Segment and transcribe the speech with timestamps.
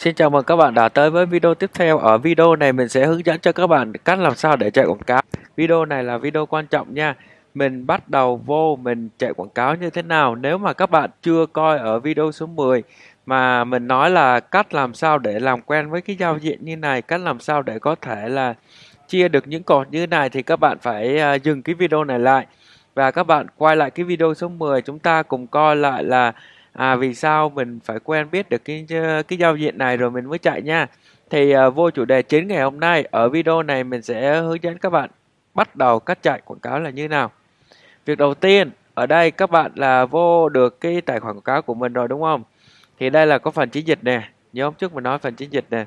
[0.00, 1.98] Xin chào mừng các bạn đã tới với video tiếp theo.
[1.98, 4.84] Ở video này mình sẽ hướng dẫn cho các bạn cách làm sao để chạy
[4.86, 5.22] quảng cáo.
[5.56, 7.14] Video này là video quan trọng nha.
[7.54, 10.34] Mình bắt đầu vô mình chạy quảng cáo như thế nào.
[10.34, 12.82] Nếu mà các bạn chưa coi ở video số 10
[13.26, 16.76] mà mình nói là cách làm sao để làm quen với cái giao diện như
[16.76, 18.54] này, cách làm sao để có thể là
[19.08, 22.18] chia được những cột như này thì các bạn phải à, dừng cái video này
[22.18, 22.46] lại
[22.94, 26.32] và các bạn quay lại cái video số 10 chúng ta cùng coi lại là
[26.72, 27.50] à vì sao?
[27.50, 28.86] Mình phải quen biết được cái
[29.28, 30.86] cái giao diện này rồi mình mới chạy nha.
[31.30, 34.62] Thì à, vô chủ đề chính ngày hôm nay ở video này mình sẽ hướng
[34.62, 35.10] dẫn các bạn
[35.54, 37.30] bắt đầu cách chạy quảng cáo là như nào.
[38.06, 41.62] Việc đầu tiên ở đây các bạn là vô được cái tài khoản quảng cáo
[41.62, 42.42] của mình rồi đúng không?
[42.98, 44.28] Thì đây là có phần chiến dịch nè.
[44.52, 45.86] Nhớ hôm trước mình nói phần chiến dịch nè.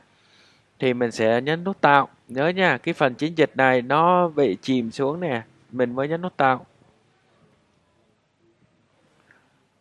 [0.79, 2.07] Thì mình sẽ nhấn nút tạo.
[2.27, 5.41] Nhớ nha cái phần chiến dịch này nó bị chìm xuống nè.
[5.71, 6.65] Mình mới nhấn nút tạo.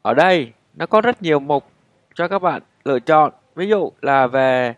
[0.02, 1.64] Ở đây nó có rất nhiều mục
[2.14, 3.32] cho các bạn lựa chọn.
[3.54, 4.74] Ví dụ là về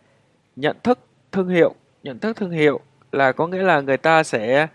[0.56, 0.98] nhận thức
[1.32, 1.74] thương hiệu.
[2.02, 2.80] Nhận thức thương hiệu
[3.12, 4.66] là có nghĩa là người ta sẽ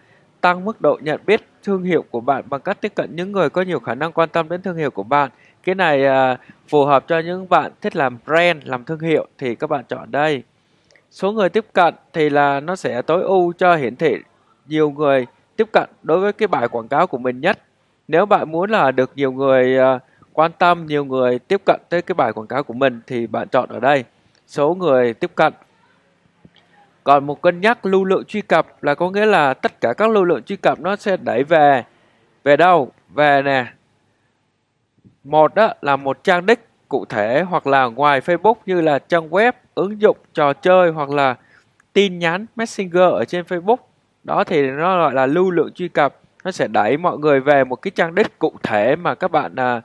[0.42, 3.50] tăng mức độ nhận biết thương hiệu của bạn bằng cách tiếp cận những người
[3.50, 5.30] có nhiều khả năng quan tâm đến thương hiệu của bạn.
[5.64, 9.56] Cái này à, phù hợp cho những bạn thích làm brand làm thương hiệu thì
[9.56, 10.44] các bạn chọn đây.
[11.12, 14.16] Số người tiếp cận thì là nó sẽ tối ưu cho hiển thị
[14.68, 17.60] nhiều người tiếp cận đối với cái bài quảng cáo của mình nhất.
[18.08, 20.02] Nếu bạn muốn là được nhiều người uh,
[20.40, 23.48] quan tâm nhiều người tiếp cận tới cái bài quảng cáo của mình thì bạn
[23.50, 24.04] chọn ở đây.
[24.48, 25.54] Số người tiếp cận.
[27.04, 30.10] Còn một cân nhắc lưu lượng truy cập là có nghĩa là tất cả các
[30.10, 31.84] lưu lượng truy cập nó sẽ đẩy về.
[32.44, 32.92] Về đâu?
[33.10, 33.66] Về nè.
[35.24, 39.30] Một đó là một trang đích cụ thể hoặc là ngoài Facebook như là trang
[39.30, 41.36] web ứng dụng trò chơi hoặc là
[41.94, 43.78] tin nhắn messenger ở trên Facebook.
[44.24, 46.16] Đó thì nó gọi là lưu lượng truy cập.
[46.44, 49.56] Nó sẽ đẩy mọi người về một cái trang đích cụ thể mà các bạn
[49.56, 49.82] à,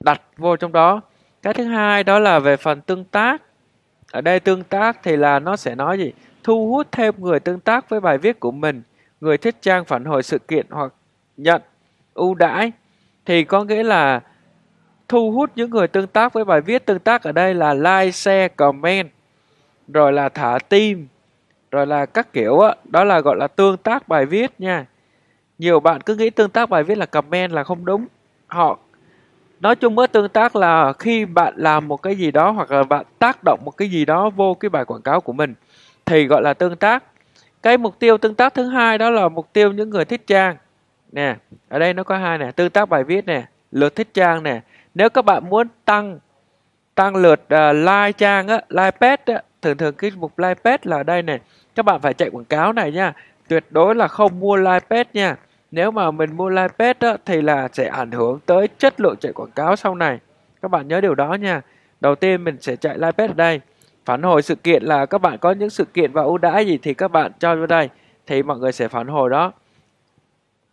[0.00, 1.00] đặt vô trong đó.
[1.42, 3.42] Cái thứ hai đó là về phần tương tác.
[4.12, 6.12] Ở đây tương tác thì là nó sẽ nói gì?
[6.44, 8.82] Thu hút thêm người tương tác với bài viết của mình,
[9.20, 10.92] người thích trang phản hồi sự kiện hoặc
[11.36, 11.62] nhận,
[12.14, 12.72] ưu đãi.
[13.24, 14.20] Thì có nghĩa là
[15.08, 16.86] thu hút những người tương tác với bài viết.
[16.86, 19.10] Tương tác ở đây là like, share, comment,
[19.88, 21.06] rồi là thả tim
[21.70, 22.74] rồi là các kiểu á.
[22.84, 24.86] Đó là gọi là tương tác bài viết nha.
[25.58, 28.06] Nhiều bạn cứ nghĩ tương tác bài viết là comment là không đúng.
[28.46, 28.78] Họ
[29.60, 32.82] nói chung với tương tác là khi bạn làm một cái gì đó hoặc là
[32.82, 35.54] bạn tác động một cái gì đó vô cái bài quảng cáo của mình
[36.06, 37.04] thì gọi là tương tác.
[37.62, 40.56] Cái mục tiêu tương tác thứ hai đó là mục tiêu những người thích trang.
[41.12, 41.36] Nè
[41.68, 44.60] ở đây nó có hai nè tương tác bài viết nè lượt thích trang nè.
[44.94, 46.18] Nếu các bạn muốn tăng
[46.94, 50.82] tăng lượt uh, like trang á like page á thường thường cái mục like page
[50.82, 51.40] là ở đây này
[51.74, 53.12] các bạn phải chạy quảng cáo này nha.
[53.48, 55.36] Tuyệt đối là không mua like page nha
[55.70, 59.16] nếu mà mình mua live page đó, thì là sẽ ảnh hưởng tới chất lượng
[59.20, 60.18] chạy quảng cáo sau này.
[60.62, 61.62] Các bạn nhớ điều đó nha.
[62.00, 63.60] Đầu tiên mình sẽ chạy live page ở đây.
[64.04, 66.78] Phản hồi sự kiện là các bạn có những sự kiện và ưu đãi gì
[66.82, 67.88] thì các bạn cho vào đây
[68.26, 69.52] thì mọi người sẽ phản hồi đó.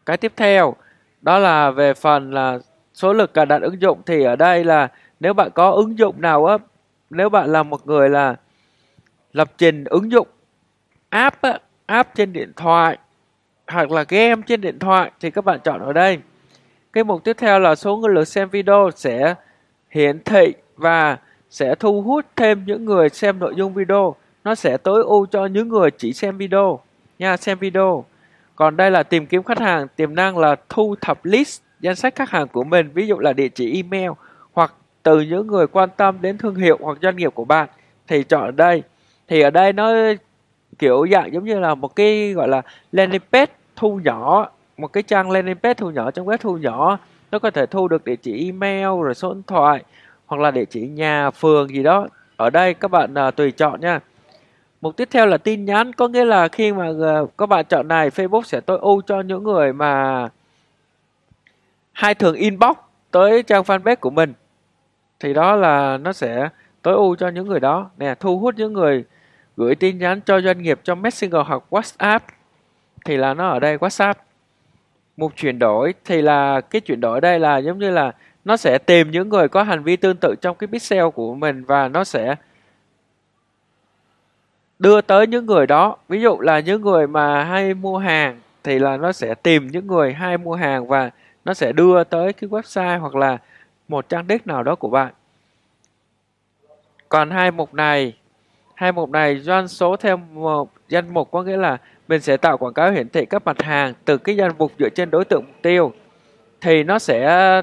[0.06, 0.76] Cái tiếp theo
[1.22, 2.60] đó là về phần là
[2.94, 4.88] số lực cài đặt ứng dụng thì ở đây là
[5.20, 6.58] nếu bạn có ứng dụng nào á
[7.10, 8.36] nếu bạn là một người là
[9.34, 10.28] lập trình ứng dụng
[11.10, 12.98] app á, app trên điện thoại
[13.68, 16.18] hoặc là game trên điện thoại thì các bạn chọn ở đây.
[16.94, 19.36] Cái mục tiếp theo là số người lượt xem video sẽ
[19.90, 21.18] hiển thị và
[21.50, 24.16] sẽ thu hút thêm những người xem nội dung video.
[24.44, 26.80] Nó sẽ tối ưu cho những người chỉ xem video
[27.20, 28.06] nha, xem video.
[28.56, 32.16] Còn đây là tìm kiếm khách hàng, tiềm năng là thu thập list danh sách
[32.16, 34.12] khách hàng của mình, ví dụ là địa chỉ email
[34.54, 37.70] hoặc từ những người quan tâm đến thương hiệu hoặc doanh nghiệp của bạn
[38.08, 38.84] thì chọn ở đây.
[39.28, 39.94] Thì ở đây nó
[40.74, 42.62] kiểu dạng giống như là một cái gọi là
[42.92, 46.98] landing page thu nhỏ một cái trang landing page thu nhỏ trong web thu nhỏ.
[47.32, 49.84] Nó có thể thu được địa chỉ email rồi số điện thoại
[50.26, 52.08] hoặc là địa chỉ nhà phường gì đó.
[52.38, 54.00] Ở đây các bạn uh, tùy chọn nha.
[54.82, 57.88] Mục tiếp theo là tin nhắn có nghĩa là khi mà uh, các bạn chọn
[57.88, 60.28] này Facebook sẽ tối ưu cho những người mà
[61.92, 62.78] hay thường inbox
[63.12, 64.34] tới trang fanpage của mình.
[65.20, 66.50] Thì đó là nó sẽ
[66.82, 67.90] tối ưu cho những người đó.
[67.98, 69.04] Nè thu hút những người
[69.58, 72.20] gửi tin nhắn cho doanh nghiệp trong Messenger hoặc WhatsApp,
[73.06, 74.14] thì là nó ở đây, WhatsApp.
[75.18, 78.12] Mục chuyển đổi thì là, cái chuyển đổi đây là giống như là
[78.46, 81.64] nó sẽ tìm những người có hành vi tương tự trong cái pixel của mình
[81.64, 82.36] và nó sẽ
[84.80, 85.98] đưa tới những người đó.
[86.10, 89.88] Ví dụ là những người mà hay mua hàng thì là nó sẽ tìm những
[89.88, 91.10] người hay mua hàng và
[91.46, 93.38] nó sẽ đưa tới cái website hoặc là
[93.88, 95.14] một trang đích nào đó của bạn.
[97.10, 98.14] Còn hai mục này
[98.76, 101.78] hai mục này, doanh số theo một, danh mục có nghĩa là
[102.08, 104.90] mình sẽ tạo quảng cáo hiển thị các mặt hàng từ cái danh mục dựa
[104.90, 105.92] trên đối tượng mục tiêu.
[106.62, 107.62] Thì nó sẽ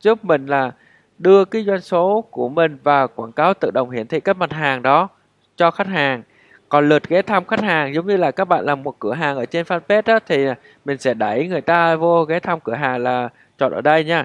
[0.00, 0.70] giúp mình là
[1.18, 4.52] đưa cái doanh số của mình và quảng cáo tự động hiển thị các mặt
[4.52, 5.08] hàng đó
[5.56, 6.22] cho khách hàng.
[6.68, 9.36] Còn lượt ghé thăm khách hàng, giống như là các bạn làm một cửa hàng
[9.36, 10.46] ở trên fanpage đó thì
[10.84, 13.28] mình sẽ đẩy người ta vô ghé thăm cửa hàng là
[13.58, 14.24] chọn ở đây nha.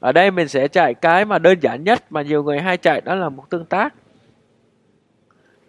[0.00, 3.00] Ở đây mình sẽ chạy cái mà đơn giản nhất mà nhiều người hay chạy,
[3.00, 3.94] đó là một tương tác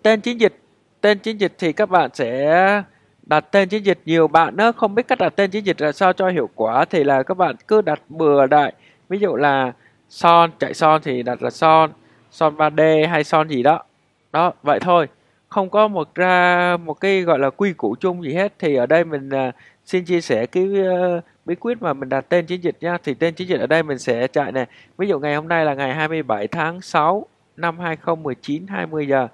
[0.07, 0.53] tên chiến dịch
[1.01, 2.83] tên chiến dịch thì các bạn sẽ
[3.23, 3.99] đặt tên chiến dịch.
[4.05, 6.85] Nhiều bạn nó không biết cách đặt tên chiến dịch là sao cho hiệu quả
[6.85, 8.73] thì là các bạn cứ đặt bừa đại
[9.09, 9.73] ví dụ là
[10.09, 11.91] son chạy son thì đặt là son
[12.31, 13.83] son 3D hay son gì đó.
[14.31, 15.07] Đó vậy thôi.
[15.49, 18.53] Không có một ra một cái gọi là quy củ chung gì hết.
[18.59, 19.55] Thì ở đây mình uh,
[19.85, 23.13] xin chia sẻ cái uh, bí quyết mà mình đặt tên chiến dịch nha thì
[23.13, 24.65] tên chiến dịch ở đây mình sẽ chạy này
[24.97, 27.25] ví dụ ngày hôm nay là ngày 27 tháng 6
[27.57, 29.27] năm 2019 20 giờ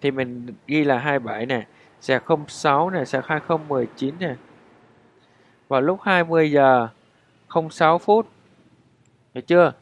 [0.00, 1.66] thì mình ghi là 27 này
[2.00, 4.36] sạc 06 này sạc 2019 này
[5.68, 6.88] vào lúc 20 giờ
[7.70, 8.26] 06 phút,
[9.34, 9.72] được chưa?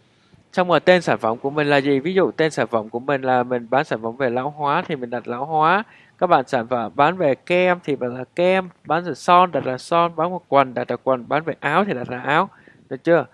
[0.53, 2.01] Xong rồi tên sản phẩm của mình là gì?
[2.01, 4.83] Ví dụ tên sản phẩm của mình là mình bán sản phẩm về lão hóa
[4.87, 5.83] thì mình đặt lão hóa.
[6.19, 9.67] Các bạn sản phẩm bán về kem thì đặt là kem, bán về son đặt
[9.67, 12.49] là son, bán một quần đặt là quần, bán về áo thì đặt là áo,
[12.89, 13.27] được chưa?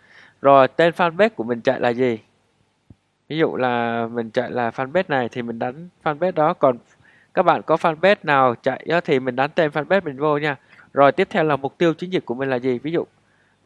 [0.42, 2.18] Rồi tên fanpage của mình chạy là gì?
[3.32, 6.54] Ví dụ là mình chạy là fanpage này thì mình đánh fanpage đó.
[6.54, 6.78] Còn
[7.34, 10.56] các bạn có fanpage nào chạy thì mình đánh tên fanpage mình vô nha.
[10.92, 12.78] Rồi tiếp theo là mục tiêu chiến dịch của mình là gì?
[12.78, 13.04] Ví dụ,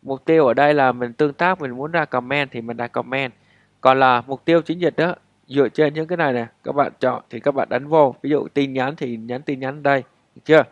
[0.03, 2.93] mục tiêu ở đây là mình tương tác, mình muốn ra comment thì mình đặt
[2.93, 3.33] comment.
[3.81, 5.15] Còn là mục tiêu chiến dịch đó
[5.47, 8.15] dựa trên những cái này nè, các bạn chọn thì các bạn đánh vô.
[8.23, 10.03] Ví dụ tin nhắn thì nhắn tin nhắn đây,
[10.35, 10.63] được chưa?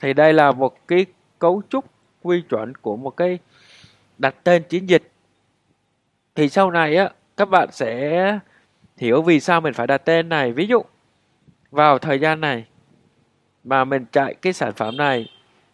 [0.00, 1.06] Thì đây là một cái
[1.38, 1.84] cấu trúc
[2.22, 3.38] quy chuẩn của một cái
[4.18, 5.02] đặt tên chiến dịch.
[6.34, 8.38] Thì sau này á các bạn sẽ
[8.96, 10.52] hiểu vì sao mình phải đặt tên này.
[10.52, 10.82] Ví dụ,
[11.70, 12.64] vào thời gian này
[13.64, 15.28] mà mình chạy cái sản phẩm này,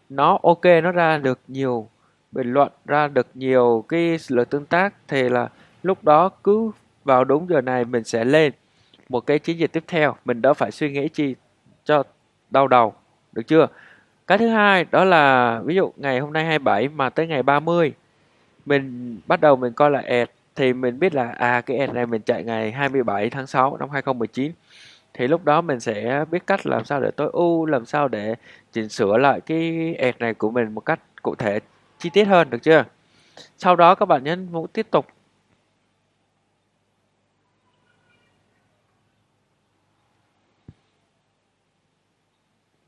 [0.09, 1.89] nó ok, nó ra được nhiều
[2.33, 5.49] bình luận, ra được nhiều cái lượt tương tác, thì là
[5.83, 6.71] lúc đó cứ
[7.05, 8.53] vào đúng giờ này mình sẽ lên
[9.09, 10.17] một cái chiến dịch tiếp theo.
[10.25, 11.35] Mình đỡ phải suy nghĩ chi
[11.85, 12.03] cho
[12.51, 12.95] đau đầu,
[13.33, 13.67] được chưa?
[14.27, 17.93] Cái thứ hai đó là, ví dụ ngày hôm nay 27 mà tới ngày 30
[18.67, 22.07] mình bắt đầu mình coi là ad thì mình biết là à cái ad này
[22.07, 24.53] mình chạy ngày 27 tháng 6 năm 2019
[25.15, 28.35] thì lúc đó mình sẽ biết cách làm sao để tối ưu, làm sao để
[28.73, 31.61] chỉnh sửa lại cái ad này của mình một cách cụ thể,
[31.99, 32.85] chi tiết hơn, được chưa?
[33.59, 35.07] Sau đó các bạn nhấn nút tiếp tục.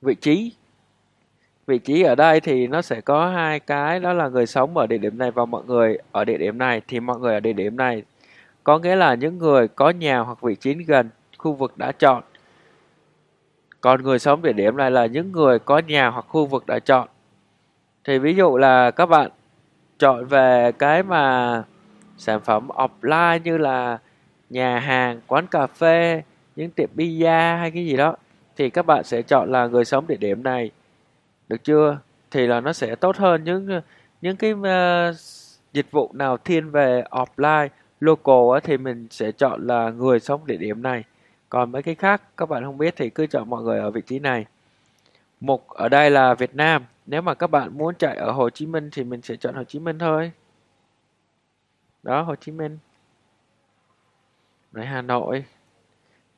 [0.02, 0.52] Vị trí
[1.66, 4.86] vị trí ở đây thì nó sẽ có hai cái, đó là người sống ở
[4.86, 6.80] địa điểm này và mọi người ở địa điểm này.
[6.88, 8.02] Thì mọi người ở địa điểm này
[8.64, 12.22] có nghĩa là những người có nhà hoặc vị trí gần khu vực đã chọn.
[13.80, 16.78] Còn người sống địa điểm này là những người có nhà hoặc khu vực đã
[16.78, 17.08] chọn.
[18.04, 19.30] Thì ví dụ là các bạn
[19.98, 21.62] chọn về cái mà
[22.18, 23.98] sản phẩm offline như là
[24.50, 26.22] nhà hàng, quán cà phê,
[26.56, 28.16] những tiệm pizza hay cái gì đó,
[28.56, 30.70] thì các bạn sẽ chọn là người sống địa điểm này
[31.48, 31.98] được chưa?
[32.30, 33.80] Thì là nó sẽ tốt hơn những
[34.20, 35.16] những cái uh,
[35.72, 37.68] dịch vụ nào thiên về offline
[38.00, 41.04] local thì mình sẽ chọn là người sống địa điểm này.
[41.48, 44.00] Còn mấy cái khác các bạn không biết thì cứ chọn mọi người ở vị
[44.06, 44.46] trí này.
[45.40, 46.84] Mục ở đây là Việt Nam.
[47.06, 49.64] Nếu mà các bạn muốn chạy ở Hồ Chí Minh thì mình sẽ chọn Hồ
[49.64, 50.32] Chí Minh thôi.
[52.02, 52.78] Đó Hồ Chí Minh.
[54.72, 55.44] Rồi Hà Nội.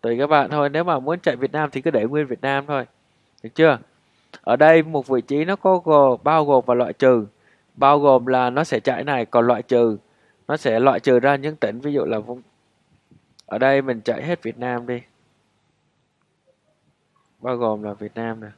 [0.00, 0.68] Tùy các bạn thôi.
[0.68, 2.86] Nếu mà muốn chạy Việt Nam thì cứ để nguyên Việt Nam thôi.
[3.42, 3.78] Được chưa?
[4.40, 7.26] Ở đây một vị trí nó có gồm, bao gồm và loại trừ.
[7.74, 9.96] Bao gồm là nó sẽ chạy này còn loại trừ
[10.48, 12.42] nó sẽ loại trừ ra những tỉnh ví dụ là vùng
[13.46, 15.00] ở đây mình chạy hết Việt Nam đi.
[17.40, 18.48] Bao gồm là Việt Nam nè.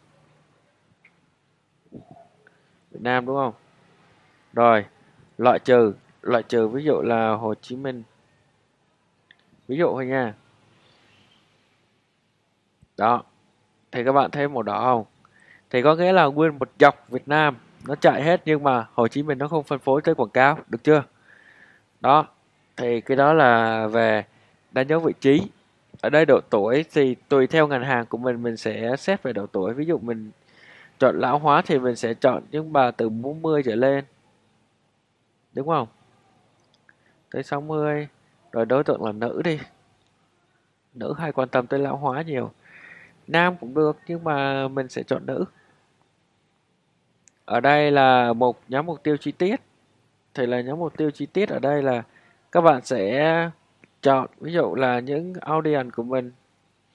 [2.90, 3.54] Việt Nam đúng không?
[4.52, 4.84] Rồi
[5.38, 8.02] loại trừ loại trừ ví dụ là Hồ Chí Minh.
[9.68, 10.34] Ví dụ thôi nha.
[12.96, 13.22] Đó
[13.92, 15.04] thì các bạn thấy màu đỏ không?
[15.70, 19.08] Thì có nghĩa là nguyên một dọc Việt Nam, nó chạy hết nhưng mà Hồ
[19.08, 21.04] Chí Minh nó không phân phối tới quảng cáo, được chưa?
[22.00, 22.26] Đó,
[22.76, 24.24] thì cái đó là về
[24.72, 25.42] đánh dấu vị trí.
[26.00, 29.32] Ở đây độ tuổi thì tùy theo ngành hàng của mình mình sẽ xét về
[29.32, 29.74] độ tuổi.
[29.74, 30.30] Ví dụ mình
[30.98, 34.04] chọn lão hóa thì mình sẽ chọn những bà từ 40 trở lên,
[35.52, 35.88] đúng không?
[37.30, 38.08] Tới 60
[38.52, 39.58] rồi đối tượng là nữ đi.
[40.94, 42.50] Nữ hay quan tâm tới lão hóa nhiều.
[43.26, 45.44] Nam cũng được nhưng mà mình sẽ chọn nữ
[47.50, 49.60] ở đây là một nhóm mục tiêu chi tiết.
[50.34, 52.02] Thì là nhóm mục tiêu chi tiết ở đây là
[52.52, 53.50] các bạn sẽ
[54.02, 56.32] chọn, ví dụ là những audience của mình.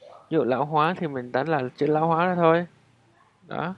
[0.01, 2.65] Ví dụ lão hóa thì mình đánh là chữ lão hóa đó thôi.
[3.47, 3.75] Đó.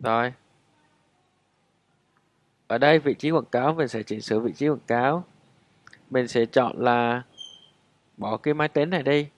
[0.00, 0.32] Rồi.
[2.66, 5.24] Ở đây vị trí quảng cáo, mình sẽ chỉnh sửa vị trí quảng cáo.
[6.10, 7.22] Mình sẽ chọn là
[8.16, 9.28] bỏ cái máy tính này đi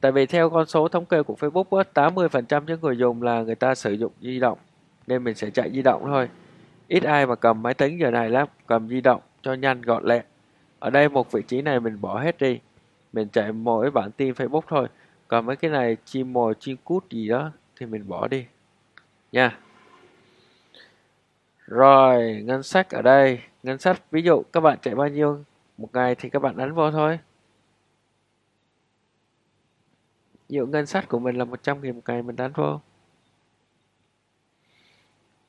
[0.00, 3.54] tại vì theo con số thống kê của Facebook 80% những người dùng là người
[3.54, 4.58] ta sử dụng di động,
[5.06, 6.28] nên mình sẽ chạy di động thôi.
[6.88, 10.04] Ít ai mà cầm máy tính giờ này lắm, cầm di động cho nhanh gọn
[10.04, 10.22] lẹ.
[10.78, 12.60] Ở đây một vị trí này mình bỏ hết đi,
[13.12, 14.88] mình chạy mỗi bản tin Facebook thôi.
[15.28, 18.44] Còn mấy cái này chim mồi chim cút gì đó thì mình bỏ đi.
[19.32, 19.58] Nha.
[21.66, 23.40] Rồi, ngân sách ở đây.
[23.62, 25.44] Ngân sách, ví dụ các bạn chạy bao nhiêu
[25.78, 27.18] một ngày thì các bạn ấn vô thôi
[30.32, 32.80] ví dụ ngân sách của mình là 100 nghìn một ngày mình đánh vô.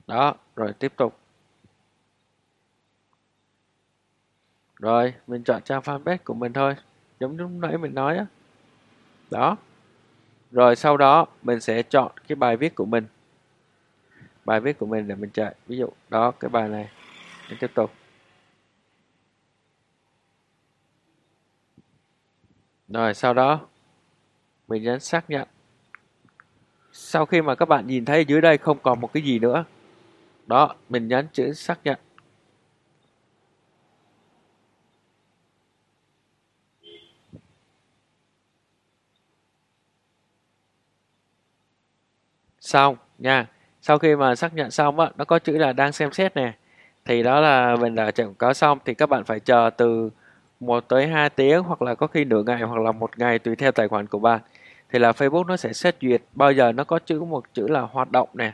[0.07, 1.19] Đó, rồi tiếp tục.
[4.79, 6.75] Rồi, mình chọn trang fanpage của mình thôi,
[7.19, 8.25] giống lúc nãy mình nói á.
[9.31, 9.57] Đó.
[10.51, 13.05] Rồi sau đó, mình sẽ chọn cái bài viết của mình.
[14.45, 15.55] Bài viết của mình để mình chạy.
[15.67, 16.89] Ví dụ, đó, cái bài này.
[17.49, 17.91] Mình tiếp tục.
[22.87, 23.67] Rồi, sau đó
[24.69, 25.47] mình nhấn xác nhận.
[26.91, 29.65] Sau khi mà các bạn nhìn thấy dưới đây không còn một cái gì nữa,
[30.47, 31.99] đó, mình nhấn chữ xác nhận.
[42.61, 43.47] Xong, nha.
[43.81, 46.53] Sau khi mà xác nhận xong á, nó có chữ là đang xem xét nè.
[47.05, 50.09] Thì đó là mình đã chạy quảng cáo xong, thì các bạn phải chờ từ
[50.59, 53.55] 1 tới 2 tiếng hoặc là có khi nửa ngày hoặc là một ngày tùy
[53.55, 54.39] theo tài khoản của bạn
[54.91, 56.21] thì là Facebook nó sẽ xét duyệt.
[56.33, 58.53] Bao giờ nó có chữ, một chữ là hoạt động nè.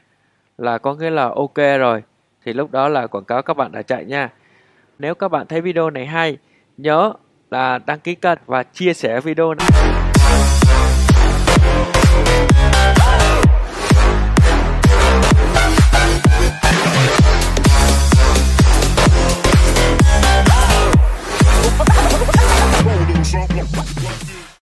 [0.57, 2.03] Là có nghĩa là ok rồi.
[2.45, 4.29] Thì lúc đó là quảng cáo các bạn đã chạy nha.
[4.99, 6.37] Nếu các bạn thấy video này hay,
[6.77, 7.13] nhớ
[7.51, 10.04] là đăng ký kênh và chia sẻ video này.